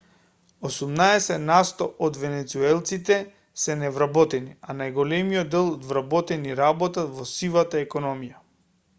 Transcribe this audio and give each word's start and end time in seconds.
осумнаесет 0.67 1.41
насто 1.47 1.87
од 2.05 2.15
венецуелците 2.21 3.17
се 3.63 3.75
невработени 3.81 4.55
а 4.71 4.75
најголемиот 4.79 5.51
дел 5.57 5.69
од 5.73 5.85
вработените 5.91 6.57
работат 6.61 7.13
во 7.19 7.27
сивата 7.33 7.83
економија 7.89 8.41